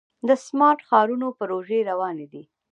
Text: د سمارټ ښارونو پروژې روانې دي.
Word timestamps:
د 0.27 0.29
سمارټ 0.45 0.79
ښارونو 0.87 1.27
پروژې 1.37 1.79
روانې 1.89 2.25
دي. 2.31 2.43